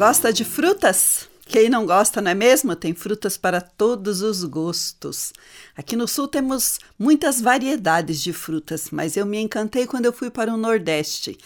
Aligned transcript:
Gosta 0.00 0.32
de 0.32 0.46
frutas? 0.46 1.28
Quem 1.46 1.68
não 1.68 1.84
gosta, 1.84 2.22
não 2.22 2.30
é 2.30 2.34
mesmo? 2.34 2.74
Tem 2.74 2.94
frutas 2.94 3.36
para 3.36 3.60
todos 3.60 4.22
os 4.22 4.42
gostos. 4.44 5.30
Aqui 5.76 5.94
no 5.94 6.08
sul 6.08 6.26
temos 6.26 6.78
muitas 6.98 7.38
variedades 7.38 8.22
de 8.22 8.32
frutas, 8.32 8.88
mas 8.90 9.14
eu 9.14 9.26
me 9.26 9.38
encantei 9.38 9.86
quando 9.86 10.06
eu 10.06 10.12
fui 10.14 10.30
para 10.30 10.54
o 10.54 10.56
Nordeste. 10.56 11.36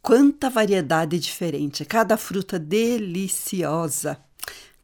Quanta 0.00 0.48
variedade 0.48 1.18
diferente, 1.18 1.84
cada 1.84 2.16
fruta 2.16 2.60
deliciosa. 2.60 4.16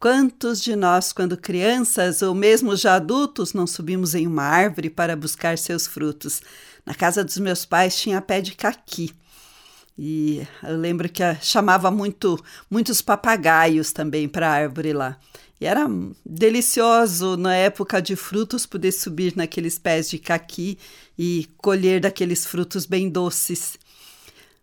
Quantos 0.00 0.60
de 0.60 0.74
nós, 0.74 1.12
quando 1.12 1.36
crianças 1.36 2.22
ou 2.22 2.34
mesmo 2.34 2.74
já 2.74 2.96
adultos, 2.96 3.52
não 3.52 3.68
subimos 3.68 4.16
em 4.16 4.26
uma 4.26 4.42
árvore 4.42 4.90
para 4.90 5.14
buscar 5.14 5.56
seus 5.58 5.86
frutos? 5.86 6.42
Na 6.84 6.92
casa 6.92 7.22
dos 7.22 7.38
meus 7.38 7.64
pais 7.64 7.96
tinha 7.96 8.20
pé 8.20 8.40
de 8.40 8.56
caqui. 8.56 9.14
E 9.98 10.46
eu 10.62 10.76
lembro 10.76 11.08
que 11.08 11.22
chamava 11.40 11.90
muito, 11.90 12.38
muitos 12.70 13.00
papagaios 13.00 13.92
também 13.92 14.28
para 14.28 14.48
a 14.48 14.52
árvore 14.52 14.92
lá. 14.92 15.18
E 15.58 15.64
era 15.64 15.86
delicioso 16.24 17.36
na 17.36 17.54
época 17.54 18.00
de 18.02 18.14
frutos 18.14 18.66
poder 18.66 18.92
subir 18.92 19.34
naqueles 19.34 19.78
pés 19.78 20.10
de 20.10 20.18
caqui 20.18 20.78
e 21.18 21.48
colher 21.56 22.00
daqueles 22.00 22.44
frutos 22.44 22.84
bem 22.84 23.08
doces. 23.08 23.78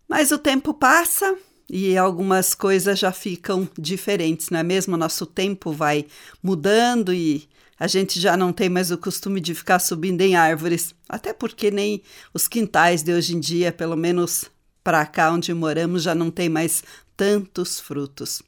Mas 0.08 0.30
o 0.30 0.38
tempo 0.38 0.72
passa 0.72 1.36
e 1.68 1.96
algumas 1.96 2.54
coisas 2.54 2.98
já 2.98 3.10
ficam 3.10 3.68
diferentes, 3.76 4.50
não 4.50 4.60
é 4.60 4.62
mesmo? 4.62 4.96
Nosso 4.96 5.26
tempo 5.26 5.72
vai 5.72 6.06
mudando 6.40 7.12
e 7.12 7.48
a 7.78 7.88
gente 7.88 8.20
já 8.20 8.36
não 8.36 8.52
tem 8.52 8.68
mais 8.68 8.92
o 8.92 8.98
costume 8.98 9.40
de 9.40 9.52
ficar 9.52 9.80
subindo 9.80 10.20
em 10.20 10.36
árvores, 10.36 10.94
até 11.08 11.32
porque 11.32 11.72
nem 11.72 12.02
os 12.32 12.46
quintais 12.46 13.02
de 13.02 13.12
hoje 13.12 13.34
em 13.34 13.40
dia, 13.40 13.72
pelo 13.72 13.96
menos 13.96 14.44
para 14.84 15.06
cá 15.06 15.32
onde 15.32 15.52
moramos, 15.54 16.02
já 16.02 16.14
não 16.14 16.30
tem 16.30 16.50
mais 16.50 16.84
tantos 17.16 17.80
frutos. 17.80 18.42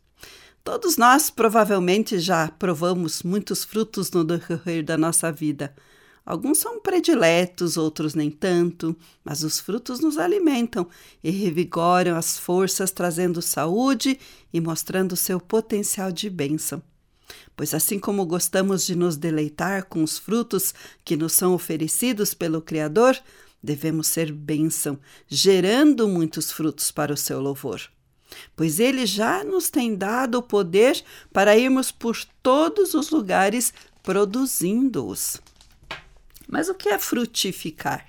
Todos 0.62 0.97
nós 0.97 1.31
provavelmente 1.31 2.19
já 2.19 2.48
provamos 2.48 3.23
muitos 3.23 3.65
frutos 3.65 4.11
no 4.11 4.23
decorrer 4.23 4.84
da 4.84 4.98
nossa 4.98 5.33
vida. 5.33 5.75
Alguns 6.27 6.59
são 6.59 6.81
prediletos, 6.81 7.77
outros 7.77 8.14
nem 8.14 8.31
tanto, 8.31 8.97
mas 9.25 9.45
os 9.45 9.61
frutos 9.61 10.01
nos 10.01 10.19
alimentam 10.19 10.89
e 11.23 11.31
revigoram 11.31 12.17
as 12.17 12.37
forças, 12.37 12.91
trazendo 12.91 13.41
saúde 13.41 14.19
e 14.53 14.61
mostrando 14.61 15.14
seu 15.14 15.39
potencial 15.41 16.11
de 16.11 16.29
bênção. 16.29 16.83
Pois 17.57 17.73
assim 17.73 17.98
como 17.98 18.27
gostamos 18.27 18.85
de 18.85 18.96
nos 18.96 19.17
deleitar 19.17 19.86
com 19.86 20.02
os 20.02 20.19
frutos 20.19 20.75
que 21.05 21.17
nos 21.17 21.33
são 21.33 21.55
oferecidos 21.55 22.35
pelo 22.35 22.61
Criador, 22.61 23.17
devemos 23.66 24.06
ser 24.06 24.32
bênção, 24.32 24.98
gerando 25.28 26.08
muitos 26.08 26.52
frutos 26.52 26.90
para 26.90 27.12
o 27.12 27.16
seu 27.16 27.40
louvor. 27.40 27.82
Pois 28.54 28.80
ele 28.80 29.04
já 29.04 29.44
nos 29.44 29.68
tem 29.68 29.94
dado 29.94 30.38
o 30.38 30.42
poder 30.42 31.02
para 31.32 31.56
irmos 31.56 31.90
por 31.90 32.16
todos 32.42 32.94
os 32.94 33.10
lugares 33.10 33.74
produzindo-os. 34.02 35.40
Mas 36.48 36.68
o 36.68 36.74
que 36.74 36.88
é 36.88 36.98
frutificar? 36.98 38.06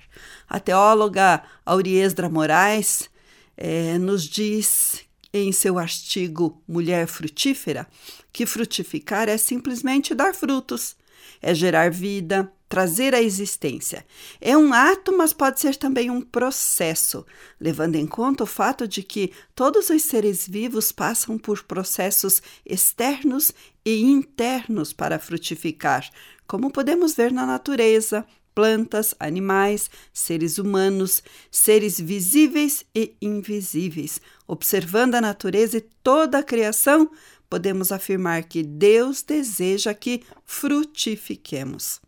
A 0.48 0.60
teóloga 0.60 1.42
Auriesdra 1.66 2.28
Moraes 2.28 3.10
eh, 3.56 3.98
nos 3.98 4.24
diz 4.24 5.00
em 5.32 5.50
seu 5.52 5.78
artigo 5.78 6.62
Mulher 6.66 7.06
Frutífera 7.06 7.86
que 8.32 8.46
frutificar 8.46 9.28
é 9.28 9.36
simplesmente 9.36 10.14
dar 10.14 10.34
frutos, 10.34 10.96
é 11.42 11.52
gerar 11.52 11.90
vida, 11.90 12.50
trazer 12.68 13.14
à 13.14 13.22
existência. 13.22 14.04
É 14.40 14.56
um 14.56 14.72
ato, 14.72 15.16
mas 15.16 15.32
pode 15.32 15.58
ser 15.60 15.76
também 15.76 16.10
um 16.10 16.20
processo, 16.20 17.24
levando 17.60 17.96
em 17.96 18.06
conta 18.06 18.44
o 18.44 18.46
fato 18.46 18.86
de 18.86 19.02
que 19.02 19.32
todos 19.54 19.88
os 19.90 20.02
seres 20.02 20.46
vivos 20.46 20.92
passam 20.92 21.38
por 21.38 21.64
processos 21.64 22.42
externos 22.64 23.52
e 23.84 24.02
internos 24.02 24.92
para 24.92 25.18
frutificar, 25.18 26.08
como 26.46 26.70
podemos 26.70 27.14
ver 27.14 27.32
na 27.32 27.46
natureza, 27.46 28.26
plantas, 28.54 29.14
animais, 29.20 29.88
seres 30.12 30.58
humanos, 30.58 31.22
seres 31.50 31.98
visíveis 31.98 32.84
e 32.94 33.14
invisíveis. 33.22 34.20
Observando 34.48 35.14
a 35.14 35.20
natureza 35.20 35.78
e 35.78 35.80
toda 36.02 36.38
a 36.38 36.42
criação, 36.42 37.08
podemos 37.48 37.92
afirmar 37.92 38.42
que 38.42 38.62
Deus 38.62 39.22
deseja 39.22 39.94
que 39.94 40.24
frutifiquemos. 40.44 42.00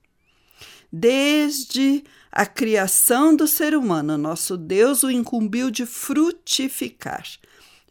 Desde 0.93 2.03
a 2.33 2.45
criação 2.45 3.35
do 3.35 3.47
ser 3.47 3.77
humano, 3.77 4.19
nosso 4.19 4.57
Deus 4.57 5.03
o 5.03 5.11
incumbiu 5.11 5.71
de 5.71 5.87
frutificar. 5.87 7.25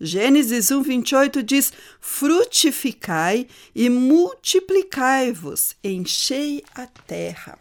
Gênesis 0.02 0.72
1, 0.72 0.82
28 0.82 1.44
diz: 1.44 1.74
Frutificai 2.00 3.48
e 3.76 3.90
multiplicai-vos, 3.90 5.76
enchei 5.84 6.64
a 6.74 6.88
terra. 6.88 7.60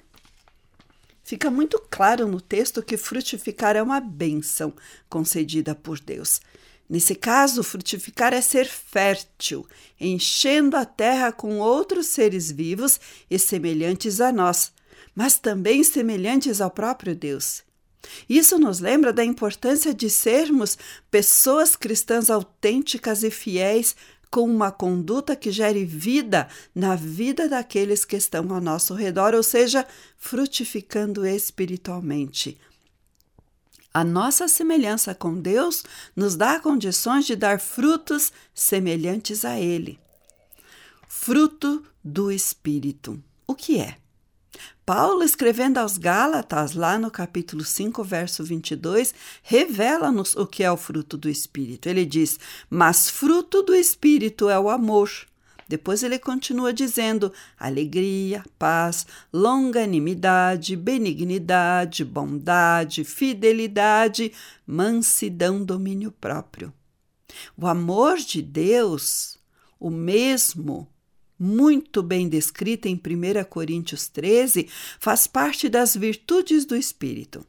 Fica 1.24 1.50
muito 1.50 1.78
claro 1.90 2.26
no 2.26 2.40
texto 2.40 2.82
que 2.82 2.96
frutificar 2.96 3.76
é 3.76 3.82
uma 3.82 4.00
bênção 4.00 4.72
concedida 5.10 5.74
por 5.74 6.00
Deus. 6.00 6.40
Nesse 6.88 7.14
caso, 7.14 7.62
frutificar 7.62 8.32
é 8.32 8.40
ser 8.40 8.66
fértil, 8.66 9.66
enchendo 10.00 10.74
a 10.74 10.86
terra 10.86 11.30
com 11.30 11.58
outros 11.58 12.06
seres 12.06 12.50
vivos 12.50 12.98
e 13.30 13.38
semelhantes 13.38 14.22
a 14.22 14.32
nós, 14.32 14.72
mas 15.18 15.36
também 15.36 15.82
semelhantes 15.82 16.60
ao 16.60 16.70
próprio 16.70 17.12
Deus. 17.12 17.64
Isso 18.28 18.56
nos 18.56 18.78
lembra 18.78 19.12
da 19.12 19.24
importância 19.24 19.92
de 19.92 20.08
sermos 20.08 20.78
pessoas 21.10 21.74
cristãs 21.74 22.30
autênticas 22.30 23.24
e 23.24 23.30
fiéis 23.32 23.96
com 24.30 24.42
uma 24.42 24.70
conduta 24.70 25.34
que 25.34 25.50
gere 25.50 25.84
vida 25.84 26.46
na 26.72 26.94
vida 26.94 27.48
daqueles 27.48 28.04
que 28.04 28.14
estão 28.14 28.48
ao 28.54 28.60
nosso 28.60 28.94
redor, 28.94 29.34
ou 29.34 29.42
seja, 29.42 29.84
frutificando 30.16 31.26
espiritualmente. 31.26 32.56
A 33.92 34.04
nossa 34.04 34.46
semelhança 34.46 35.16
com 35.16 35.34
Deus 35.34 35.82
nos 36.14 36.36
dá 36.36 36.60
condições 36.60 37.26
de 37.26 37.34
dar 37.34 37.58
frutos 37.58 38.32
semelhantes 38.54 39.44
a 39.44 39.58
Ele. 39.58 39.98
Fruto 41.08 41.84
do 42.04 42.30
Espírito. 42.30 43.20
O 43.48 43.56
que 43.56 43.80
é? 43.80 43.96
Paulo, 44.84 45.22
escrevendo 45.22 45.78
aos 45.78 45.98
Gálatas, 45.98 46.74
lá 46.74 46.98
no 46.98 47.10
capítulo 47.10 47.64
5, 47.64 48.02
verso 48.02 48.42
22, 48.42 49.14
revela-nos 49.42 50.34
o 50.36 50.46
que 50.46 50.62
é 50.62 50.70
o 50.70 50.76
fruto 50.76 51.16
do 51.16 51.28
Espírito. 51.28 51.88
Ele 51.88 52.06
diz: 52.06 52.38
Mas 52.70 53.10
fruto 53.10 53.62
do 53.62 53.74
Espírito 53.74 54.48
é 54.48 54.58
o 54.58 54.70
amor. 54.70 55.10
Depois 55.68 56.02
ele 56.02 56.18
continua 56.18 56.72
dizendo: 56.72 57.30
alegria, 57.58 58.42
paz, 58.58 59.06
longanimidade, 59.30 60.74
benignidade, 60.74 62.04
bondade, 62.04 63.04
fidelidade, 63.04 64.32
mansidão, 64.66 65.62
domínio 65.62 66.10
próprio. 66.10 66.72
O 67.56 67.66
amor 67.66 68.16
de 68.16 68.40
Deus, 68.40 69.38
o 69.78 69.90
mesmo 69.90 70.88
muito 71.38 72.02
bem 72.02 72.28
descrita 72.28 72.88
em 72.88 72.94
1 72.94 73.44
Coríntios 73.48 74.08
13, 74.08 74.68
faz 74.98 75.26
parte 75.26 75.68
das 75.68 75.94
virtudes 75.94 76.64
do 76.64 76.74
Espírito. 76.74 77.46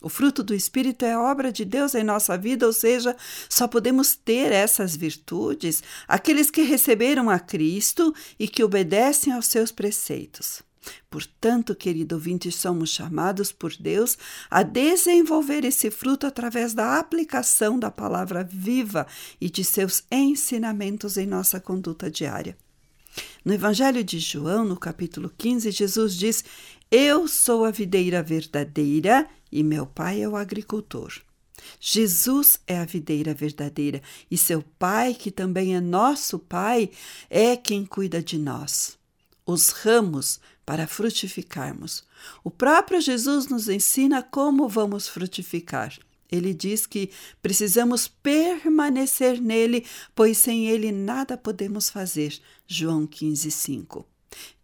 O 0.00 0.08
fruto 0.08 0.42
do 0.42 0.54
Espírito 0.54 1.04
é 1.04 1.18
obra 1.18 1.50
de 1.50 1.64
Deus 1.64 1.94
em 1.94 2.04
nossa 2.04 2.36
vida, 2.36 2.66
ou 2.66 2.72
seja, 2.72 3.16
só 3.48 3.66
podemos 3.66 4.14
ter 4.14 4.52
essas 4.52 4.94
virtudes 4.94 5.82
aqueles 6.06 6.50
que 6.50 6.62
receberam 6.62 7.28
a 7.28 7.38
Cristo 7.38 8.14
e 8.38 8.46
que 8.46 8.62
obedecem 8.62 9.32
aos 9.32 9.46
seus 9.46 9.72
preceitos. 9.72 10.62
Portanto, 11.10 11.74
querido 11.74 12.14
ouvinte, 12.14 12.52
somos 12.52 12.90
chamados 12.90 13.50
por 13.50 13.74
Deus 13.76 14.16
a 14.50 14.62
desenvolver 14.62 15.64
esse 15.64 15.90
fruto 15.90 16.26
através 16.26 16.74
da 16.74 16.98
aplicação 16.98 17.78
da 17.78 17.90
palavra 17.90 18.44
viva 18.44 19.06
e 19.40 19.50
de 19.50 19.64
seus 19.64 20.04
ensinamentos 20.10 21.16
em 21.16 21.26
nossa 21.26 21.58
conduta 21.58 22.10
diária. 22.10 22.56
No 23.46 23.54
Evangelho 23.54 24.02
de 24.02 24.18
João, 24.18 24.64
no 24.64 24.76
capítulo 24.76 25.32
15, 25.38 25.70
Jesus 25.70 26.16
diz: 26.16 26.44
Eu 26.90 27.28
sou 27.28 27.64
a 27.64 27.70
videira 27.70 28.20
verdadeira 28.20 29.28
e 29.52 29.62
meu 29.62 29.86
pai 29.86 30.20
é 30.20 30.28
o 30.28 30.34
agricultor. 30.34 31.12
Jesus 31.78 32.58
é 32.66 32.76
a 32.76 32.84
videira 32.84 33.32
verdadeira 33.32 34.02
e 34.28 34.36
seu 34.36 34.64
pai, 34.80 35.14
que 35.14 35.30
também 35.30 35.76
é 35.76 35.80
nosso 35.80 36.40
pai, 36.40 36.90
é 37.30 37.56
quem 37.56 37.86
cuida 37.86 38.20
de 38.20 38.36
nós. 38.36 38.98
Os 39.46 39.70
ramos 39.70 40.40
para 40.64 40.88
frutificarmos. 40.88 42.02
O 42.42 42.50
próprio 42.50 43.00
Jesus 43.00 43.46
nos 43.46 43.68
ensina 43.68 44.24
como 44.24 44.68
vamos 44.68 45.06
frutificar. 45.06 45.96
Ele 46.30 46.52
diz 46.52 46.86
que 46.86 47.10
precisamos 47.40 48.08
permanecer 48.08 49.40
nele, 49.40 49.84
pois 50.14 50.38
sem 50.38 50.68
ele 50.68 50.90
nada 50.90 51.36
podemos 51.36 51.88
fazer. 51.88 52.38
João 52.66 53.06
15, 53.06 53.50
5. 53.50 54.06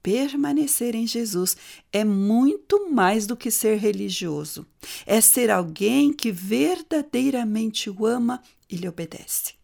Permanecer 0.02 0.96
em 0.96 1.06
Jesus 1.06 1.56
é 1.92 2.04
muito 2.04 2.90
mais 2.90 3.26
do 3.26 3.36
que 3.36 3.50
ser 3.50 3.78
religioso. 3.78 4.66
É 5.06 5.20
ser 5.20 5.50
alguém 5.50 6.12
que 6.12 6.32
verdadeiramente 6.32 7.88
o 7.88 8.04
ama 8.04 8.42
e 8.68 8.76
lhe 8.76 8.88
obedece. 8.88 9.54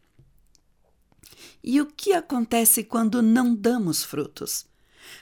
E 1.62 1.80
o 1.80 1.86
que 1.86 2.12
acontece 2.12 2.84
quando 2.84 3.20
não 3.20 3.54
damos 3.54 4.04
frutos? 4.04 4.64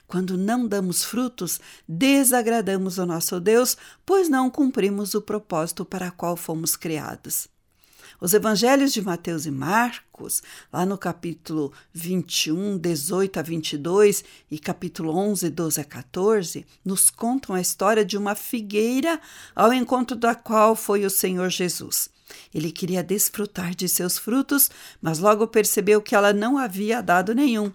Quando 0.07 0.37
não 0.37 0.67
damos 0.67 1.05
frutos, 1.05 1.61
desagradamos 1.89 2.99
o 2.99 3.07
nosso 3.07 3.41
Deus, 3.41 3.77
pois 4.05 4.29
não 4.29 4.51
cumprimos 4.51 5.15
o 5.15 5.23
propósito 5.23 5.85
para 5.85 6.11
qual 6.11 6.37
fomos 6.37 6.77
criados. 6.77 7.49
Os 8.21 8.33
evangelhos 8.33 8.93
de 8.95 9.03
Mateus 9.03 9.45
e 9.45 9.51
Marcos, 9.51 10.43
lá 10.73 10.87
no 10.87 10.97
capítulo 10.97 11.71
21, 11.93 12.79
18 12.79 13.39
a 13.39 13.43
22 13.43 14.25
e 14.51 14.59
capítulo 14.59 15.15
11, 15.15 15.51
12 15.51 15.81
a 15.81 15.85
14, 15.85 16.67
nos 16.83 17.11
contam 17.11 17.55
a 17.55 17.61
história 17.61 18.05
de 18.05 18.17
uma 18.17 18.35
figueira 18.35 19.21
ao 19.55 19.71
encontro 19.73 20.17
da 20.17 20.35
qual 20.35 20.75
foi 20.75 21.05
o 21.05 21.11
Senhor 21.11 21.51
Jesus. 21.51 22.09
Ele 22.55 22.73
queria 22.73 23.03
desfrutar 23.03 23.75
de 23.75 23.89
seus 23.89 24.17
frutos, 24.17 24.71
mas 25.01 25.19
logo 25.19 25.47
percebeu 25.47 26.01
que 26.01 26.15
ela 26.15 26.33
não 26.33 26.57
havia 26.57 27.03
dado 27.03 27.35
nenhum. 27.35 27.71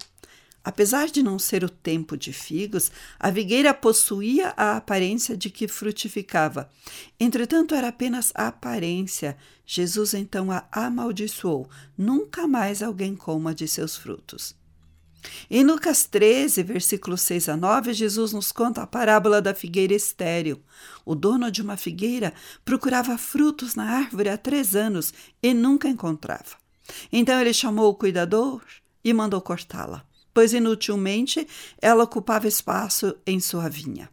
Apesar 0.64 1.08
de 1.08 1.22
não 1.22 1.38
ser 1.38 1.64
o 1.64 1.68
tempo 1.68 2.16
de 2.16 2.32
figos, 2.32 2.92
a 3.18 3.32
figueira 3.32 3.74
possuía 3.74 4.54
a 4.56 4.76
aparência 4.76 5.36
de 5.36 5.50
que 5.50 5.66
frutificava. 5.66 6.70
Entretanto, 7.18 7.74
era 7.74 7.88
apenas 7.88 8.32
a 8.34 8.46
aparência. 8.46 9.36
Jesus 9.66 10.14
então 10.14 10.52
a 10.52 10.64
amaldiçoou. 10.70 11.68
Nunca 11.98 12.46
mais 12.46 12.80
alguém 12.80 13.16
coma 13.16 13.52
de 13.52 13.66
seus 13.66 13.96
frutos. 13.96 14.54
Em 15.50 15.64
Lucas 15.64 16.04
13, 16.04 16.62
versículos 16.62 17.22
6 17.22 17.48
a 17.48 17.56
9, 17.56 17.92
Jesus 17.92 18.32
nos 18.32 18.50
conta 18.50 18.82
a 18.82 18.86
parábola 18.86 19.42
da 19.42 19.54
figueira 19.54 19.94
estéril. 19.94 20.60
O 21.04 21.14
dono 21.14 21.50
de 21.50 21.62
uma 21.62 21.76
figueira 21.76 22.32
procurava 22.64 23.16
frutos 23.18 23.74
na 23.74 23.84
árvore 23.84 24.28
há 24.28 24.36
três 24.36 24.74
anos 24.74 25.12
e 25.42 25.54
nunca 25.54 25.88
encontrava. 25.88 26.56
Então 27.12 27.40
ele 27.40 27.52
chamou 27.52 27.90
o 27.90 27.94
cuidador 27.94 28.62
e 29.04 29.12
mandou 29.12 29.40
cortá-la 29.40 30.04
pois 30.32 30.52
inutilmente 30.52 31.46
ela 31.80 32.04
ocupava 32.04 32.48
espaço 32.48 33.14
em 33.26 33.40
sua 33.40 33.68
vinha. 33.68 34.08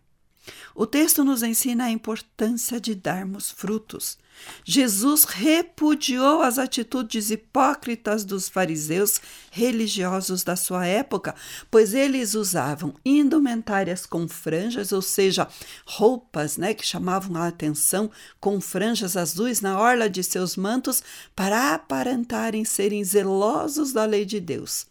O 0.76 0.86
texto 0.86 1.26
nos 1.26 1.44
ensina 1.44 1.86
a 1.86 1.92
importância 1.92 2.80
de 2.80 2.96
darmos 2.96 3.52
frutos. 3.52 4.18
Jesus 4.64 5.26
repudiou 5.26 6.42
as 6.42 6.58
atitudes 6.58 7.30
hipócritas 7.30 8.24
dos 8.24 8.48
fariseus 8.48 9.20
religiosos 9.52 10.42
da 10.42 10.56
sua 10.56 10.86
época, 10.86 11.36
pois 11.70 11.94
eles 11.94 12.34
usavam 12.34 12.94
indumentárias 13.04 14.06
com 14.06 14.26
franjas, 14.26 14.94
ou 14.94 15.02
seja, 15.02 15.50
roupas 15.86 16.56
né, 16.56 16.74
que 16.74 16.86
chamavam 16.86 17.36
a 17.36 17.48
atenção 17.48 18.10
com 18.40 18.62
franjas 18.62 19.18
azuis 19.18 19.60
na 19.60 19.78
orla 19.78 20.10
de 20.10 20.24
seus 20.24 20.56
mantos 20.56 21.04
para 21.36 21.74
aparentarem 21.74 22.64
serem 22.64 23.04
zelosos 23.04 23.92
da 23.92 24.06
lei 24.06 24.24
de 24.24 24.40
Deus 24.40 24.88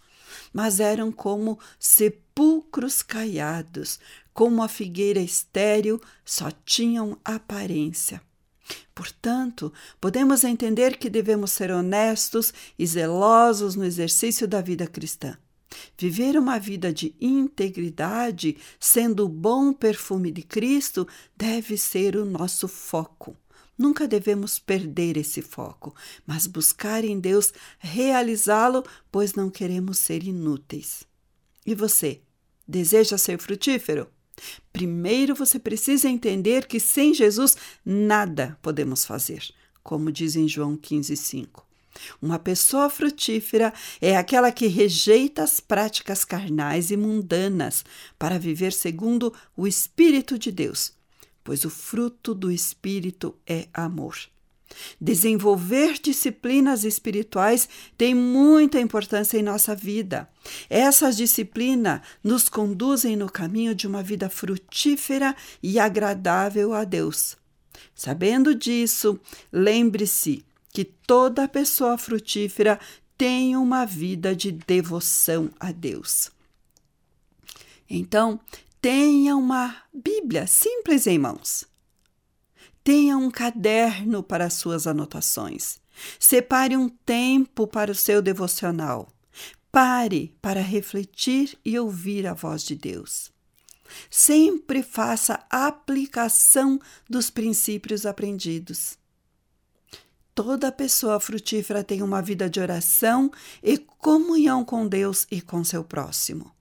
mas 0.53 0.81
eram 0.81 1.11
como 1.11 1.59
sepulcros 1.79 3.03
caiados, 3.03 3.99
como 4.33 4.63
a 4.63 4.69
figueira 4.69 5.21
estéril, 5.21 6.01
só 6.25 6.51
tinham 6.65 7.19
aparência. 7.25 8.23
Portanto, 8.95 9.73
podemos 10.01 10.45
entender 10.45 10.97
que 10.97 11.09
devemos 11.09 11.53
ser 11.53 11.71
honestos 11.71 12.53
e 12.79 12.87
zelosos 12.87 13.75
no 13.75 13.85
exercício 13.85 14.47
da 14.47 14.61
vida 14.61 14.87
cristã. 14.87 15.37
Viver 15.97 16.37
uma 16.37 16.59
vida 16.59 16.93
de 16.93 17.15
integridade, 17.21 18.57
sendo 18.81 19.25
o 19.25 19.29
bom 19.29 19.73
perfume 19.73 20.31
de 20.31 20.43
Cristo, 20.43 21.07
deve 21.37 21.77
ser 21.77 22.17
o 22.17 22.25
nosso 22.25 22.67
foco. 22.67 23.37
Nunca 23.79 24.09
devemos 24.09 24.59
perder 24.59 25.17
esse 25.17 25.41
foco, 25.41 25.95
mas 26.27 26.49
buscar 26.49 27.05
em 27.05 27.21
Deus 27.21 27.53
realizá-lo, 27.79 28.83
pois 29.11 29.35
não 29.35 29.49
queremos 29.49 29.99
ser 29.99 30.25
inúteis. 30.25 31.05
E 31.65 31.77
você, 31.77 32.21
deseja 32.67 33.17
ser 33.17 33.39
frutífero? 33.39 34.09
Primeiro 34.73 35.33
você 35.35 35.61
precisa 35.61 36.09
entender 36.09 36.67
que 36.67 36.81
sem 36.81 37.15
Jesus 37.15 37.57
nada 37.85 38.59
podemos 38.61 39.05
fazer, 39.05 39.49
como 39.83 40.11
diz 40.11 40.35
em 40.35 40.49
João 40.49 40.77
15,5. 40.77 41.63
Uma 42.21 42.39
pessoa 42.39 42.91
frutífera 42.91 43.73
é 44.01 44.17
aquela 44.17 44.51
que 44.51 44.67
rejeita 44.67 45.43
as 45.43 45.61
práticas 45.61 46.25
carnais 46.25 46.91
e 46.91 46.97
mundanas 46.97 47.85
para 48.19 48.39
viver 48.39 48.73
segundo 48.73 49.33
o 49.57 49.67
Espírito 49.67 50.37
de 50.39 50.51
Deus 50.51 50.98
pois 51.49 51.65
o 51.65 51.71
fruto 51.71 52.35
do 52.35 52.51
Espírito 52.51 53.35
é 53.47 53.69
amor. 53.73 54.19
Desenvolver 55.01 55.99
disciplinas 55.99 56.85
espirituais 56.85 57.67
tem 57.97 58.15
muita 58.15 58.79
importância 58.79 59.39
em 59.39 59.43
nossa 59.43 59.75
vida. 59.75 60.29
Essas 60.69 61.17
disciplinas 61.17 62.03
nos 62.23 62.51
conduzem 62.51 63.17
no 63.17 63.33
caminho 63.33 63.75
de 63.75 63.87
uma 63.87 64.03
vida 64.03 64.29
frutífera 64.29 65.35
e 65.63 65.79
agradável 65.79 66.75
a 66.75 66.85
Deus. 66.85 67.35
Sabendo 67.95 68.55
disso, 68.55 69.19
lembre-se 69.51 70.45
que 70.71 70.85
toda 70.85 71.49
pessoa 71.49 71.97
frutífera 71.97 72.79
tem 73.17 73.57
uma 73.57 73.87
vida 73.87 74.37
de 74.37 74.53
devoção 74.53 75.49
a 75.59 75.73
Deus. 75.73 76.31
Então, 77.89 78.39
Tenha 78.81 79.37
uma 79.37 79.75
Bíblia 79.93 80.47
simples 80.47 81.09
em 81.09 81.19
mãos. 81.19 81.65
Tenha 82.85 83.19
um 83.19 83.29
caderno 83.29 84.23
para 84.23 84.45
as 84.47 84.55
suas 84.55 84.87
anotações. 84.87 85.81
Separe 86.19 86.77
um 86.77 86.89
tempo 86.89 87.67
para 87.67 87.91
o 87.91 87.95
seu 87.95 88.23
devocional. 88.23 89.13
Pare 89.73 90.33
para 90.41 90.61
refletir 90.61 91.59
e 91.65 91.77
ouvir 91.77 92.25
a 92.27 92.35
voz 92.35 92.63
de 92.63 92.77
Deus. 92.77 93.33
Sempre 94.09 94.83
faça 94.83 95.45
aplicação 95.51 96.81
dos 97.11 97.31
princípios 97.31 98.07
aprendidos. 98.07 98.97
Toda 100.37 100.71
pessoa 100.71 101.19
frutífera 101.19 101.83
tem 101.83 102.01
uma 102.01 102.23
vida 102.23 102.49
de 102.49 102.61
oração 102.61 103.29
e 103.61 103.77
comunhão 103.77 104.65
com 104.65 104.87
Deus 104.87 105.27
e 105.33 105.41
com 105.41 105.65
seu 105.65 105.83
próximo. 105.83 106.58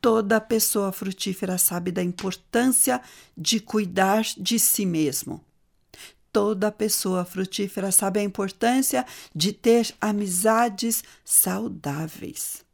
Toda 0.00 0.40
pessoa 0.40 0.92
frutífera 0.92 1.58
sabe 1.58 1.90
da 1.90 2.02
importância 2.02 3.00
de 3.36 3.60
cuidar 3.60 4.22
de 4.36 4.58
si 4.58 4.86
mesmo. 4.86 5.44
Toda 6.32 6.70
pessoa 6.70 7.24
frutífera 7.24 7.90
sabe 7.90 8.20
a 8.20 8.22
importância 8.22 9.06
de 9.34 9.52
ter 9.52 9.94
amizades 10.00 11.02
saudáveis. 11.24 12.64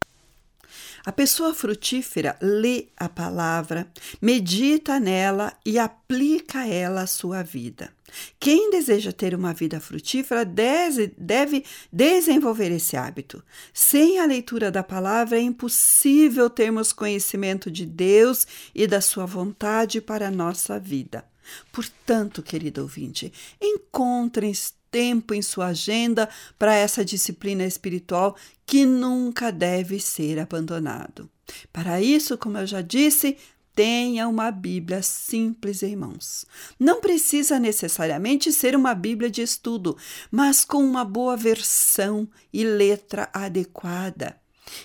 A 1.05 1.13
pessoa 1.13 1.55
frutífera 1.55 2.37
lê 2.41 2.89
a 2.97 3.09
palavra, 3.09 3.87
medita 4.21 4.99
nela 4.99 5.53
e 5.65 5.79
aplica 5.79 6.67
ela 6.67 7.03
à 7.03 7.07
sua 7.07 7.43
vida. 7.43 7.93
Quem 8.39 8.71
deseja 8.71 9.13
ter 9.13 9.35
uma 9.35 9.53
vida 9.53 9.81
frutífera 9.81 10.45
deve 10.45 11.65
desenvolver 11.93 12.71
esse 12.71 12.97
hábito. 12.97 13.43
Sem 13.73 14.19
a 14.19 14.27
leitura 14.27 14.71
da 14.71 14.83
palavra 14.83 15.39
é 15.39 15.41
impossível 15.41 16.49
termos 16.51 16.93
conhecimento 16.93 17.71
de 17.71 17.87
Deus 17.87 18.47
e 18.75 18.87
da 18.87 19.01
sua 19.01 19.27
vontade 19.27 20.01
para 20.01 20.29
a 20.29 20.31
nossa 20.31 20.79
vida. 20.79 21.25
Portanto, 21.73 22.43
querido 22.43 22.83
ouvinte, 22.83 23.33
encontre 23.61 24.53
tempo 24.91 25.33
em 25.33 25.41
sua 25.41 25.69
agenda 25.69 26.29
para 26.59 26.75
essa 26.75 27.05
disciplina 27.05 27.65
espiritual 27.65 28.37
que 28.67 28.85
nunca 28.85 29.51
deve 29.51 29.99
ser 29.99 30.39
abandonado. 30.39 31.29
Para 31.73 32.01
isso, 32.01 32.39
como 32.39 32.59
eu 32.59 32.67
já 32.67 32.81
disse, 32.81 33.37
tenha 33.75 34.29
uma 34.29 34.51
Bíblia 34.51 35.03
simples 35.03 35.83
em 35.83 35.97
mãos. 35.97 36.45
Não 36.79 37.01
precisa 37.01 37.59
necessariamente 37.59 38.53
ser 38.53 38.77
uma 38.77 38.95
Bíblia 38.95 39.31
de 39.31 39.43
estudo, 39.43 39.97
mas 40.31 40.65
com 40.65 40.85
uma 40.85 41.05
boa 41.05 41.37
versão 41.37 42.29
e 42.53 42.65
letra 42.65 43.29
adequada. 43.33 44.37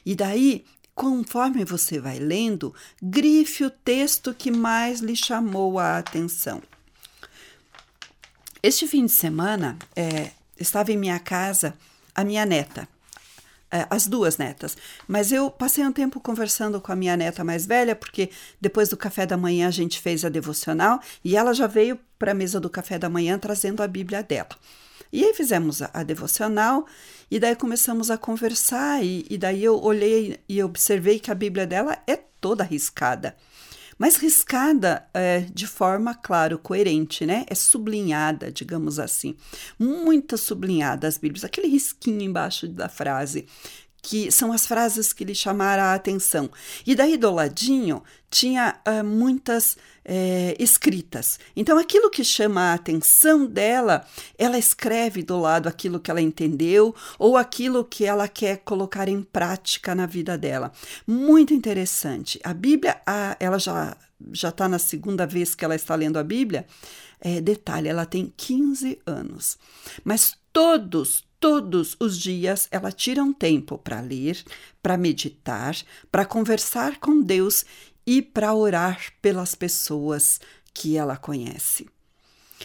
E 0.06 0.16
daí, 0.16 0.66
conforme 0.96 1.64
você 1.64 2.00
vai 2.00 2.20
lendo, 2.20 2.74
grife 3.02 3.64
o 3.64 3.70
texto 3.70 4.34
que 4.34 4.52
mais 4.52 5.00
lhe 5.00 5.16
chamou 5.16 5.80
a 5.80 5.98
atenção. 5.98 6.62
Este 8.64 8.88
fim 8.88 9.06
de 9.06 9.12
semana, 9.12 9.78
é, 9.96 10.32
estava 10.60 10.92
em 10.92 10.98
minha 10.98 11.20
casa 11.20 11.78
a 12.18 12.24
minha 12.24 12.48
neta, 12.48 12.90
as 13.70 14.08
duas 14.08 14.38
netas. 14.38 14.78
Mas 15.08 15.32
eu 15.32 15.50
passei 15.50 15.86
um 15.86 15.92
tempo 15.92 16.20
conversando 16.20 16.80
com 16.80 16.92
a 16.92 16.96
minha 16.96 17.18
neta 17.18 17.44
mais 17.44 17.66
velha, 17.66 17.96
porque 17.96 18.30
depois 18.60 18.90
do 18.90 18.98
café 18.98 19.26
da 19.26 19.38
manhã 19.38 19.68
a 19.68 19.72
gente 19.72 20.00
fez 20.00 20.24
a 20.24 20.30
devocional 20.30 21.00
e 21.24 21.36
ela 21.36 21.54
já 21.54 21.68
veio 21.68 22.00
para 22.18 22.32
a 22.32 22.36
mesa 22.36 22.60
do 22.60 22.70
café 22.70 22.98
da 22.98 23.10
manhã 23.10 23.38
trazendo 23.38 23.84
a 23.84 23.88
Bíblia 23.88 24.24
dela. 24.24 24.50
E 25.12 25.24
aí 25.24 25.34
fizemos 25.34 25.82
a, 25.82 25.90
a 25.94 26.04
devocional 26.04 26.86
e 27.30 27.40
daí 27.40 27.56
começamos 27.56 28.12
a 28.12 28.18
conversar 28.18 29.04
e, 29.04 29.26
e 29.30 29.38
daí 29.38 29.64
eu 29.64 29.82
olhei 29.82 30.40
e 30.48 30.62
observei 30.64 31.20
que 31.20 31.32
a 31.32 31.36
Bíblia 31.36 31.66
dela 31.66 31.98
é 32.08 32.18
toda 32.40 32.64
riscada 32.64 33.36
mas 33.98 34.18
riscada 34.18 35.08
é, 35.14 35.42
de 35.54 35.66
forma, 35.66 36.14
claro, 36.14 36.60
coerente, 36.60 37.26
né? 37.26 37.46
É 37.48 37.56
sublinhada, 37.56 38.52
digamos 38.52 39.00
assim. 39.00 39.36
Muito 39.80 40.38
sublinhada 40.38 41.08
as 41.08 41.18
Bíblias, 41.18 41.44
aquele 41.44 41.68
risquinho 41.68 42.22
embaixo 42.22 42.68
da 42.68 42.88
frase 42.90 43.48
que 44.02 44.32
são 44.32 44.52
as 44.52 44.66
frases 44.66 45.12
que 45.12 45.26
lhe 45.26 45.36
chamaram 45.36 45.84
a 45.84 45.94
atenção. 45.94 46.50
E 46.86 46.96
daí 46.96 47.18
do 47.18 47.32
ladinho 47.32 48.04
tinha 48.30 48.80
uh, 48.88 49.04
muitas 49.04 49.74
uh, 49.74 50.56
escritas. 50.60 51.40
Então, 51.56 51.78
aquilo 51.78 52.10
que 52.10 52.24
chama 52.24 52.72
a 52.72 52.74
atenção 52.74 53.46
dela, 53.46 54.06
ela 54.38 54.58
escreve 54.58 55.24
do 55.24 55.40
lado 55.40 55.68
aquilo 55.68 56.00
que 56.00 56.12
ela 56.12 56.22
entendeu 56.22 56.96
ou 57.18 57.38
aquilo 57.38 57.84
que 57.84 58.06
ela 58.06 58.28
quer 58.28 58.58
colocar 58.58 59.08
em 59.08 59.22
prática 59.22 59.96
na 59.96 60.06
vida 60.06 60.38
dela. 60.38 60.72
Muito 61.06 61.54
interessante. 61.54 62.40
A 62.44 62.54
Bíblia, 62.54 63.02
a, 63.06 63.36
ela 63.40 63.60
já 63.60 63.98
já 64.32 64.50
está 64.50 64.68
na 64.68 64.80
segunda 64.80 65.28
vez 65.28 65.54
que 65.54 65.64
ela 65.64 65.76
está 65.76 65.96
lendo 65.96 66.18
a 66.18 66.24
Bíblia. 66.24 66.66
É, 67.20 67.42
detalhe, 67.42 67.88
ela 67.88 68.06
tem 68.06 68.34
15 68.36 69.00
anos. 69.06 69.58
Mas 70.04 70.36
todos, 70.52 71.24
Todos 71.40 71.96
os 72.00 72.18
dias 72.18 72.68
ela 72.72 72.92
tira 72.92 73.24
um 73.24 73.32
tempo 73.32 73.78
para 73.78 74.02
ler, 74.02 74.44
para 74.82 74.98
meditar, 74.98 75.76
para 76.12 76.26
conversar 76.26 77.00
com 77.00 77.22
Deus 77.22 77.64
e 78.06 78.22
para 78.22 78.54
orar 78.54 79.12
pelas 79.22 79.54
pessoas 79.54 80.40
que 80.74 80.98
ela 80.98 81.16
conhece. 81.16 81.88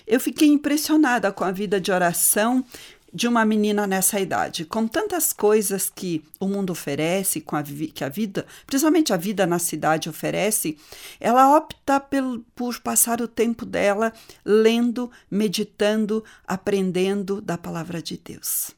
Eu 0.07 0.19
fiquei 0.19 0.49
impressionada 0.49 1.31
com 1.31 1.45
a 1.45 1.51
vida 1.51 1.81
de 1.81 1.93
oração 1.93 2.65
de 3.13 3.29
uma 3.29 3.45
menina 3.45 3.87
nessa 3.87 4.19
idade, 4.19 4.65
com 4.65 4.89
tantas 4.89 5.33
coisas 5.33 5.91
que 5.95 6.25
o 6.41 6.49
mundo 6.49 6.71
oferece, 6.71 7.41
com 7.41 7.57
a 7.57 7.63
que 7.63 8.03
a 8.03 8.09
vida, 8.09 8.47
principalmente 8.67 9.13
a 9.13 9.17
vida 9.17 9.47
na 9.47 9.59
cidade 9.59 10.09
oferece, 10.09 10.79
ela 11.21 11.55
opta 11.55 12.01
por, 12.01 12.81
passar 12.81 13.21
o 13.21 13.29
tempo 13.29 13.67
dela 13.67 14.13
lendo, 14.45 15.11
meditando, 15.31 16.25
aprendendo 16.47 17.41
da 17.41 17.59
palavra 17.59 18.01
de 18.01 18.17
Deus. 18.17 18.71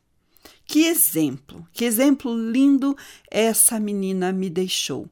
Que 0.67 0.87
exemplo, 0.87 1.67
que 1.73 1.85
exemplo 1.85 2.35
lindo 2.35 2.97
essa 3.31 3.79
menina 3.79 4.33
me 4.33 4.51
deixou. 4.51 5.09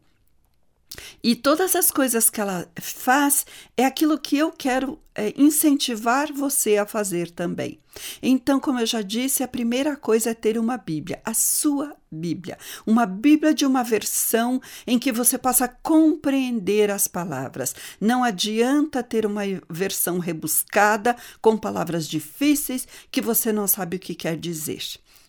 E 1.23 1.35
todas 1.35 1.75
as 1.75 1.91
coisas 1.91 2.29
que 2.29 2.41
ela 2.41 2.69
faz 2.81 3.47
é 3.77 3.85
aquilo 3.85 4.19
que 4.19 4.37
eu 4.37 4.51
quero 4.51 4.99
é, 5.15 5.33
incentivar 5.37 6.33
você 6.33 6.77
a 6.77 6.87
fazer 6.87 7.31
também. 7.31 7.79
Então, 8.23 8.59
como 8.59 8.81
eu 8.81 8.87
já 8.87 9.03
disse, 9.03 9.43
a 9.43 9.49
primeira 9.49 9.97
coisa 9.97 10.31
é 10.31 10.35
ter 10.35 10.59
uma 10.59 10.77
Bíblia, 10.77 11.21
a 11.25 11.35
sua 11.35 11.95
Bíblia, 12.11 12.59
uma 12.87 13.07
Bíblia 13.07 13.55
de 13.55 13.67
uma 13.67 13.83
versão 13.83 14.61
em 14.87 14.99
que 14.99 15.13
você 15.13 15.37
possa 15.37 15.69
compreender 15.69 16.91
as 16.91 17.07
palavras. 17.07 17.75
Não 18.01 18.25
adianta 18.25 19.03
ter 19.03 19.27
uma 19.27 19.43
versão 19.69 20.19
rebuscada 20.19 21.17
com 21.41 21.57
palavras 21.57 22.09
difíceis 22.09 22.89
que 23.11 23.21
você 23.21 23.53
não 23.53 23.67
sabe 23.67 23.97
o 23.97 24.01
que 24.01 24.15
quer 24.15 24.37
dizer. 24.37 24.83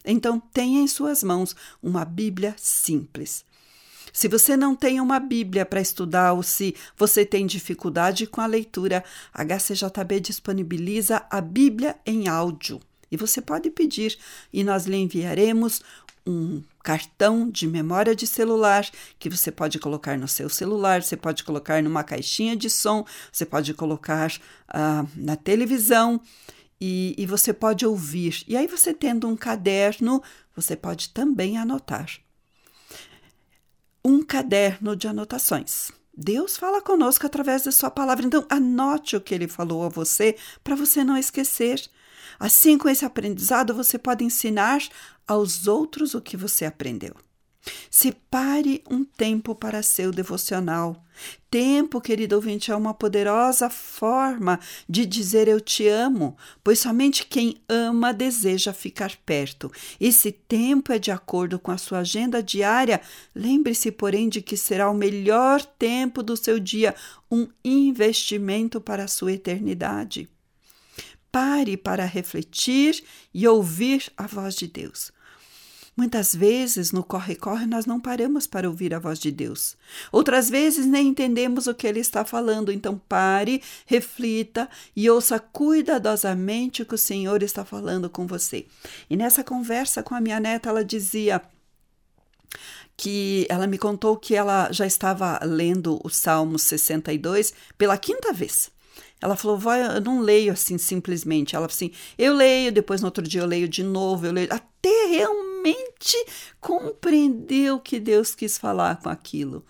Então, 0.06 0.40
tenha 0.40 0.82
em 0.82 0.88
suas 0.88 1.24
mãos 1.24 1.56
uma 1.82 2.04
Bíblia 2.04 2.56
simples. 2.58 3.46
Se 4.14 4.28
você 4.28 4.56
não 4.56 4.76
tem 4.76 5.02
uma 5.02 5.20
Bíblia 5.20 5.66
para 5.66 5.82
estudar 5.82 6.34
ou 6.34 6.44
se 6.44 6.76
você 6.96 7.26
tem 7.26 7.48
dificuldade 7.48 8.28
com 8.28 8.40
a 8.40 8.46
leitura, 8.46 9.04
a 9.34 9.44
HCJB 9.44 10.20
disponibiliza 10.20 11.26
a 11.32 11.42
Bíblia 11.42 11.96
em 12.06 12.28
áudio. 12.28 12.80
E 13.12 13.18
você 13.18 13.42
pode 13.42 13.72
pedir 13.72 14.18
e 14.54 14.64
nós 14.64 14.86
lhe 14.86 14.98
enviaremos 14.98 15.82
um 16.26 16.62
cartão 16.84 17.50
de 17.50 17.68
memória 17.68 18.16
de 18.16 18.28
celular 18.28 18.88
que 19.18 19.30
você 19.30 19.52
pode 19.52 19.80
colocar 19.80 20.18
no 20.18 20.28
seu 20.28 20.48
celular, 20.48 21.02
você 21.02 21.18
pode 21.18 21.44
colocar 21.44 21.82
numa 21.82 22.04
caixinha 22.04 22.56
de 22.56 22.70
som, 22.70 23.06
você 23.32 23.46
pode 23.46 23.74
colocar 23.74 24.32
uh, 24.32 25.10
na 25.16 25.36
televisão 25.36 26.22
e, 26.80 27.16
e 27.18 27.26
você 27.26 27.52
pode 27.52 27.86
ouvir. 27.86 28.44
E 28.48 28.56
aí, 28.56 28.68
você 28.68 28.94
tendo 28.94 29.28
um 29.28 29.36
caderno, 29.36 30.22
você 30.56 30.76
pode 30.76 31.10
também 31.10 31.58
anotar 31.58 32.23
um 34.06 34.22
caderno 34.22 34.96
de 34.96 35.08
anotações. 35.08 35.92
Deus 36.16 36.58
fala 36.58 36.82
conosco 36.82 37.26
através 37.26 37.64
da 37.64 37.72
sua 37.72 37.90
palavra, 37.90 38.26
então 38.26 38.46
anote 38.50 39.16
o 39.16 39.22
que 39.22 39.34
ele 39.34 39.48
falou 39.48 39.84
a 39.84 39.90
você 39.90 40.36
para 40.64 40.76
você 40.76 41.04
não 41.04 41.18
esquecer. 41.18 41.82
Assim, 42.40 42.78
com 42.78 42.90
esse 42.90 43.06
aprendizado, 43.06 43.74
você 43.74 43.98
pode 43.98 44.24
ensinar 44.24 44.82
aos 45.28 45.68
outros 45.68 46.14
o 46.14 46.22
que 46.22 46.38
você 46.38 46.66
aprendeu. 46.66 47.16
Separe 47.90 48.84
um 48.90 49.06
tempo 49.06 49.56
para 49.56 49.84
seu 49.84 50.12
devocional. 50.12 51.02
Tempo, 51.50 52.02
querido 52.02 52.36
ouvinte, 52.36 52.72
é 52.72 52.76
uma 52.76 52.94
poderosa 52.94 53.70
forma 53.70 54.60
de 54.90 55.06
dizer 55.06 55.48
eu 55.48 55.62
te 55.62 55.88
amo, 55.88 56.36
pois 56.64 56.80
somente 56.80 57.26
quem 57.26 57.62
ama 57.70 58.12
deseja 58.12 58.74
ficar 58.74 59.16
perto. 59.26 59.72
Esse 60.00 60.32
tempo 60.32 60.92
é 60.92 61.00
de 61.00 61.12
acordo 61.12 61.60
com 61.60 61.72
a 61.72 61.78
sua 61.78 62.00
agenda 62.00 62.42
diária. 62.42 63.00
Lembre-se, 63.34 63.92
porém, 63.92 64.28
de 64.28 64.42
que 64.42 64.58
será 64.58 64.90
o 64.90 64.96
melhor 64.96 65.64
tempo 65.64 66.24
do 66.24 66.36
seu 66.36 66.60
dia, 66.60 66.96
um 67.32 67.48
investimento 67.64 68.82
para 68.82 69.04
a 69.04 69.08
sua 69.08 69.34
eternidade. 69.34 70.28
Pare 71.32 71.78
para 71.78 72.06
refletir 72.06 73.04
e 73.34 73.48
ouvir 73.48 74.12
a 74.18 74.28
voz 74.28 74.56
de 74.56 74.68
Deus. 74.68 75.12
Muitas 75.96 76.34
vezes, 76.34 76.92
no 76.92 77.04
corre-corre, 77.04 77.68
nós 77.68 77.86
não 77.86 78.00
paramos 78.00 78.48
para 78.48 78.68
ouvir 78.68 78.96
a 78.96 79.00
voz 79.00 79.20
de 79.20 79.32
Deus. 79.32 79.78
Outras 80.12 80.50
vezes, 80.50 80.88
nem 80.88 81.10
entendemos 81.10 81.68
o 81.68 81.74
que 81.76 81.86
Ele 81.86 82.00
está 82.00 82.26
falando. 82.26 82.72
Então, 82.72 83.00
pare, 83.08 83.62
reflita 83.86 84.68
e 84.96 85.08
ouça 85.08 85.40
cuidadosamente 85.40 86.82
o 86.82 86.86
que 86.86 86.96
o 86.96 86.98
Senhor 86.98 87.44
está 87.44 87.64
falando 87.64 88.10
com 88.10 88.26
você. 88.26 88.66
E 89.08 89.16
nessa 89.16 89.44
conversa 89.44 90.02
com 90.02 90.16
a 90.16 90.22
minha 90.22 90.40
neta, 90.40 90.70
ela 90.70 90.84
dizia 90.84 91.40
que 92.98 93.46
ela 93.48 93.68
me 93.68 93.78
contou 93.78 94.18
que 94.18 94.36
ela 94.36 94.72
já 94.72 94.88
estava 94.88 95.40
lendo 95.44 96.00
o 96.04 96.10
Salmo 96.10 96.58
62 96.58 97.54
pela 97.78 97.98
quinta 98.00 98.34
vez. 98.34 98.72
Ela 99.22 99.36
falou, 99.36 99.58
vó, 99.60 99.76
eu 99.76 100.02
não 100.02 100.22
leio 100.22 100.52
assim 100.52 100.80
simplesmente. 100.80 101.56
Ela 101.56 101.70
falou 101.70 101.76
assim, 101.76 101.92
eu 102.18 102.34
leio, 102.34 102.72
depois 102.72 103.02
no 103.02 103.08
outro 103.08 103.24
dia 103.24 103.42
eu 103.42 103.48
leio 103.48 103.70
de 103.70 103.84
novo, 103.84 104.26
eu 104.26 104.32
leio, 104.34 104.50
até 104.52 105.06
realmente 105.08 105.53
compreender 106.60 107.72
o 107.74 107.80
que 107.80 108.00
Deus 108.00 108.36
quis 108.36 108.58
falar 108.58 109.02
com 109.02 109.10
aquilo. 109.10 109.66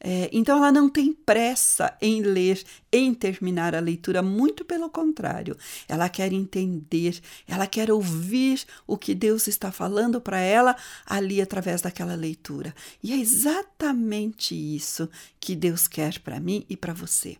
É, 0.00 0.30
então 0.32 0.58
ela 0.58 0.70
não 0.70 0.88
tem 0.88 1.12
pressa 1.12 1.96
em 2.00 2.22
ler, 2.22 2.62
em 2.92 3.12
terminar 3.12 3.74
a 3.74 3.80
leitura, 3.80 4.22
muito 4.22 4.64
pelo 4.64 4.88
contrário, 4.88 5.56
ela 5.88 6.08
quer 6.08 6.32
entender, 6.32 7.20
ela 7.48 7.66
quer 7.66 7.90
ouvir 7.90 8.64
o 8.86 8.96
que 8.96 9.14
Deus 9.14 9.48
está 9.48 9.72
falando 9.72 10.20
para 10.20 10.38
ela 10.38 10.76
ali 11.04 11.40
através 11.40 11.82
daquela 11.82 12.14
leitura. 12.14 12.74
E 13.02 13.12
é 13.12 13.16
exatamente 13.16 14.54
isso 14.54 15.08
que 15.40 15.56
Deus 15.56 15.88
quer 15.88 16.18
para 16.20 16.38
mim 16.38 16.64
e 16.68 16.76
para 16.76 16.92
você. 16.92 17.36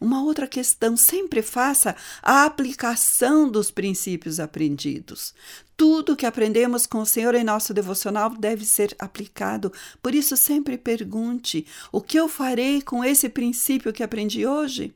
Uma 0.00 0.22
outra 0.22 0.46
questão, 0.46 0.96
sempre 0.96 1.42
faça 1.42 1.96
a 2.22 2.44
aplicação 2.44 3.48
dos 3.48 3.70
princípios 3.70 4.38
aprendidos. 4.38 5.34
Tudo 5.76 6.16
que 6.16 6.26
aprendemos 6.26 6.86
com 6.86 6.98
o 6.98 7.06
Senhor 7.06 7.34
em 7.34 7.42
nosso 7.42 7.74
devocional 7.74 8.30
deve 8.30 8.64
ser 8.64 8.94
aplicado. 8.98 9.72
Por 10.00 10.14
isso, 10.14 10.36
sempre 10.36 10.78
pergunte: 10.78 11.66
o 11.90 12.00
que 12.00 12.18
eu 12.18 12.28
farei 12.28 12.80
com 12.80 13.04
esse 13.04 13.28
princípio 13.28 13.92
que 13.92 14.02
aprendi 14.02 14.46
hoje? 14.46 14.94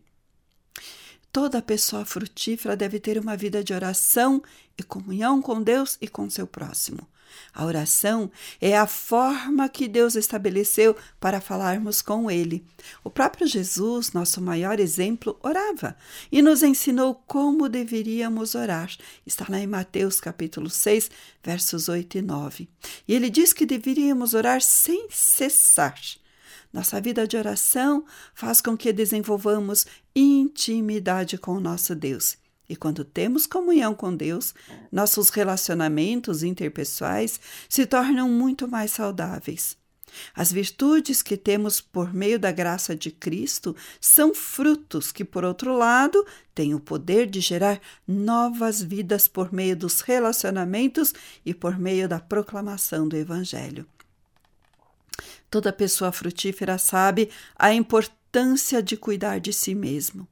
Toda 1.32 1.60
pessoa 1.60 2.04
frutífera 2.04 2.76
deve 2.76 2.98
ter 2.98 3.18
uma 3.18 3.36
vida 3.36 3.62
de 3.62 3.74
oração 3.74 4.42
e 4.78 4.82
comunhão 4.82 5.42
com 5.42 5.62
Deus 5.62 5.98
e 6.00 6.08
com 6.08 6.30
seu 6.30 6.46
próximo. 6.46 7.06
A 7.52 7.64
oração 7.64 8.30
é 8.60 8.76
a 8.76 8.86
forma 8.86 9.68
que 9.68 9.88
Deus 9.88 10.14
estabeleceu 10.14 10.96
para 11.20 11.40
falarmos 11.40 12.00
com 12.00 12.30
Ele. 12.30 12.64
O 13.02 13.10
próprio 13.10 13.46
Jesus, 13.46 14.12
nosso 14.12 14.40
maior 14.40 14.80
exemplo, 14.80 15.38
orava 15.42 15.96
e 16.30 16.40
nos 16.42 16.62
ensinou 16.62 17.14
como 17.26 17.68
deveríamos 17.68 18.54
orar. 18.54 18.90
Está 19.26 19.46
lá 19.48 19.58
em 19.58 19.66
Mateus 19.66 20.20
capítulo 20.20 20.70
6, 20.70 21.10
versos 21.42 21.88
8 21.88 22.18
e 22.18 22.22
9. 22.22 22.68
E 23.06 23.14
ele 23.14 23.30
diz 23.30 23.52
que 23.52 23.66
deveríamos 23.66 24.34
orar 24.34 24.60
sem 24.60 25.08
cessar. 25.10 25.98
Nossa 26.72 27.00
vida 27.00 27.26
de 27.26 27.36
oração 27.36 28.04
faz 28.34 28.60
com 28.60 28.76
que 28.76 28.92
desenvolvamos 28.92 29.86
intimidade 30.14 31.38
com 31.38 31.52
o 31.52 31.60
nosso 31.60 31.94
Deus. 31.94 32.36
E 32.68 32.76
quando 32.76 33.04
temos 33.04 33.46
comunhão 33.46 33.94
com 33.94 34.14
Deus, 34.14 34.54
nossos 34.92 35.30
relacionamentos 35.30 36.42
interpessoais 36.42 37.40
se 37.68 37.86
tornam 37.86 38.28
muito 38.28 38.68
mais 38.68 38.90
saudáveis. 38.90 39.76
As 40.34 40.52
virtudes 40.52 41.22
que 41.22 41.36
temos 41.36 41.80
por 41.80 42.12
meio 42.12 42.38
da 42.38 42.50
graça 42.52 42.94
de 42.94 43.10
Cristo 43.10 43.76
são 44.00 44.34
frutos 44.34 45.12
que, 45.12 45.24
por 45.24 45.44
outro 45.44 45.76
lado, 45.76 46.24
têm 46.54 46.74
o 46.74 46.80
poder 46.80 47.26
de 47.26 47.40
gerar 47.40 47.80
novas 48.06 48.82
vidas 48.82 49.28
por 49.28 49.52
meio 49.52 49.76
dos 49.76 50.00
relacionamentos 50.00 51.14
e 51.44 51.54
por 51.54 51.78
meio 51.78 52.08
da 52.08 52.18
proclamação 52.18 53.08
do 53.08 53.16
Evangelho. 53.16 53.86
Toda 55.50 55.72
pessoa 55.72 56.12
frutífera 56.12 56.76
sabe 56.78 57.30
a 57.56 57.72
importância 57.72 58.82
de 58.82 58.96
cuidar 58.96 59.40
de 59.40 59.52
si 59.52 59.74
mesmo. 59.74 60.28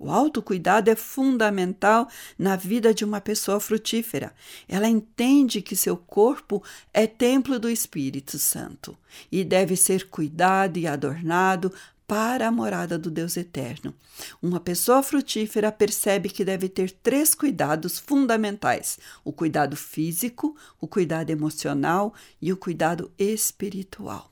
O 0.00 0.10
autocuidado 0.10 0.88
é 0.88 0.96
fundamental 0.96 2.08
na 2.38 2.56
vida 2.56 2.94
de 2.94 3.04
uma 3.04 3.20
pessoa 3.20 3.60
frutífera. 3.60 4.32
Ela 4.66 4.88
entende 4.88 5.60
que 5.60 5.76
seu 5.76 5.94
corpo 5.94 6.64
é 6.92 7.06
templo 7.06 7.58
do 7.58 7.68
Espírito 7.68 8.38
Santo 8.38 8.96
e 9.30 9.44
deve 9.44 9.76
ser 9.76 10.08
cuidado 10.08 10.78
e 10.78 10.86
adornado 10.86 11.70
para 12.06 12.48
a 12.48 12.50
morada 12.50 12.98
do 12.98 13.10
Deus 13.10 13.36
eterno. 13.36 13.94
Uma 14.42 14.58
pessoa 14.58 15.02
frutífera 15.02 15.70
percebe 15.70 16.30
que 16.30 16.46
deve 16.46 16.70
ter 16.70 16.90
três 16.90 17.34
cuidados 17.34 17.98
fundamentais: 17.98 18.98
o 19.22 19.34
cuidado 19.34 19.76
físico, 19.76 20.56
o 20.80 20.88
cuidado 20.88 21.28
emocional 21.28 22.14
e 22.40 22.50
o 22.50 22.56
cuidado 22.56 23.12
espiritual. 23.18 24.30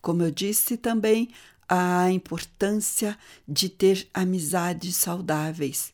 Como 0.00 0.22
eu 0.22 0.30
disse 0.30 0.76
também, 0.76 1.30
a 1.68 2.10
importância 2.10 3.18
de 3.46 3.68
ter 3.68 4.08
amizades 4.12 4.96
saudáveis. 4.96 5.92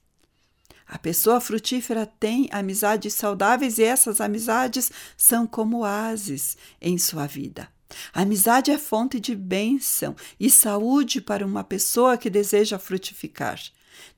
A 0.86 0.98
pessoa 0.98 1.40
frutífera 1.40 2.04
tem 2.04 2.48
amizades 2.50 3.14
saudáveis 3.14 3.78
e 3.78 3.84
essas 3.84 4.20
amizades 4.20 4.90
são 5.16 5.46
como 5.46 5.78
oásis 5.78 6.56
em 6.80 6.98
sua 6.98 7.26
vida. 7.26 7.68
A 8.12 8.22
amizade 8.22 8.70
é 8.70 8.78
fonte 8.78 9.20
de 9.20 9.34
bênção 9.34 10.16
e 10.38 10.50
saúde 10.50 11.20
para 11.20 11.46
uma 11.46 11.62
pessoa 11.62 12.16
que 12.16 12.28
deseja 12.28 12.78
frutificar. 12.78 13.60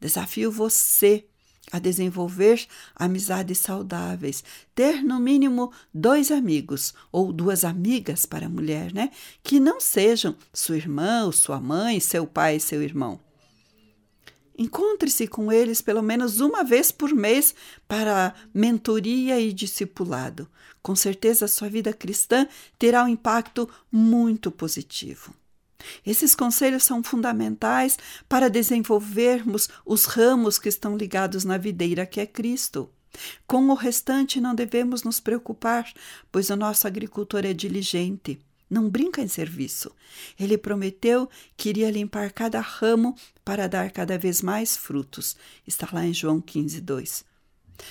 Desafio 0.00 0.50
você 0.50 1.26
a 1.70 1.78
desenvolver 1.78 2.66
amizades 2.94 3.58
saudáveis, 3.58 4.42
ter 4.74 5.02
no 5.02 5.20
mínimo 5.20 5.72
dois 5.92 6.30
amigos 6.30 6.92
ou 7.10 7.32
duas 7.32 7.64
amigas 7.64 8.26
para 8.26 8.46
a 8.46 8.50
mulher, 8.50 8.92
né? 8.92 9.10
Que 9.42 9.60
não 9.60 9.80
sejam 9.80 10.34
sua 10.52 10.76
irmã, 10.76 11.24
ou 11.24 11.32
sua 11.32 11.60
mãe, 11.60 12.00
seu 12.00 12.26
pai 12.26 12.58
seu 12.58 12.82
irmão. 12.82 13.20
Encontre-se 14.56 15.26
com 15.26 15.50
eles 15.50 15.80
pelo 15.80 16.02
menos 16.02 16.40
uma 16.40 16.62
vez 16.62 16.92
por 16.92 17.14
mês 17.14 17.54
para 17.88 18.34
mentoria 18.52 19.40
e 19.40 19.52
discipulado. 19.52 20.48
Com 20.82 20.94
certeza, 20.94 21.48
sua 21.48 21.68
vida 21.68 21.92
cristã 21.92 22.46
terá 22.78 23.04
um 23.04 23.08
impacto 23.08 23.68
muito 23.90 24.50
positivo. 24.50 25.34
Esses 26.04 26.34
conselhos 26.34 26.84
são 26.84 27.02
fundamentais 27.02 27.98
para 28.28 28.50
desenvolvermos 28.50 29.68
os 29.84 30.04
ramos 30.04 30.58
que 30.58 30.68
estão 30.68 30.96
ligados 30.96 31.44
na 31.44 31.58
videira 31.58 32.06
que 32.06 32.20
é 32.20 32.26
Cristo. 32.26 32.90
Com 33.46 33.68
o 33.68 33.74
restante 33.74 34.40
não 34.40 34.54
devemos 34.54 35.02
nos 35.02 35.20
preocupar, 35.20 35.90
pois 36.30 36.50
o 36.50 36.56
nosso 36.56 36.86
agricultor 36.86 37.44
é 37.44 37.52
diligente. 37.52 38.40
Não 38.70 38.88
brinca 38.88 39.20
em 39.20 39.28
serviço. 39.28 39.94
Ele 40.40 40.56
prometeu 40.56 41.28
que 41.58 41.68
iria 41.68 41.90
limpar 41.90 42.32
cada 42.32 42.58
ramo 42.58 43.14
para 43.44 43.68
dar 43.68 43.90
cada 43.90 44.16
vez 44.16 44.40
mais 44.40 44.76
frutos. 44.76 45.36
Está 45.66 45.86
lá 45.92 46.06
em 46.06 46.14
João 46.14 46.40
15, 46.40 46.80
2. 46.80 47.32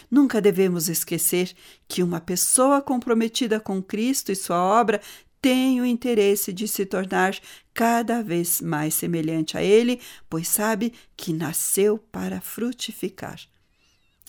Nunca 0.10 0.42
devemos 0.42 0.90
esquecer 0.90 1.54
que 1.88 2.02
uma 2.02 2.20
pessoa 2.20 2.82
comprometida 2.82 3.60
com 3.60 3.82
Cristo 3.82 4.32
e 4.32 4.36
sua 4.36 4.58
obra 4.58 5.02
tem 5.42 5.82
o 5.82 5.86
interesse 5.86 6.54
de 6.54 6.68
se 6.68 6.86
tornar 6.86 7.38
cada 7.74 8.22
vez 8.22 8.62
mais 8.62 8.94
semelhante 8.94 9.58
a 9.58 9.64
Ele, 9.64 10.00
pois 10.30 10.48
sabe 10.48 10.94
que 11.18 11.34
nasceu 11.34 11.98
para 11.98 12.40
frutificar. 12.40 13.40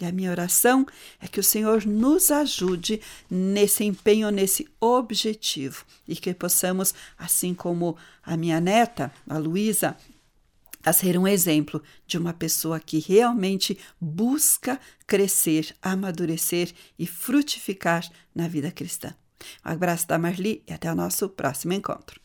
E 0.01 0.05
a 0.07 0.11
minha 0.11 0.31
oração 0.31 0.87
é 1.21 1.29
que 1.29 1.39
o 1.39 1.45
Senhor 1.45 1.85
nos 1.85 2.31
ajude 2.31 3.01
nesse 3.31 3.85
empenho, 3.85 4.31
nesse 4.31 4.67
objetivo, 4.81 5.85
e 6.09 6.17
que 6.17 6.33
possamos, 6.33 6.95
assim 7.17 7.53
como 7.53 7.97
a 8.23 8.37
minha 8.37 8.59
neta, 8.59 9.13
a 9.29 9.37
Luísa, 9.37 9.97
a 10.83 10.93
ser 10.93 11.17
um 11.17 11.29
exemplo 11.29 11.81
de 12.07 12.19
uma 12.19 12.33
pessoa 12.33 12.81
que 12.81 12.99
realmente 12.99 13.79
busca 14.01 14.81
crescer, 15.07 15.77
amadurecer 15.81 16.73
e 16.99 17.07
frutificar 17.07 18.11
na 18.35 18.49
vida 18.49 18.73
cristã. 18.73 19.15
Um 19.65 19.71
abraço 19.71 20.07
da 20.07 20.19
Marli 20.19 20.63
e 20.67 20.73
até 20.73 20.91
o 20.91 20.95
nosso 20.95 21.29
próximo 21.29 21.73
encontro. 21.73 22.23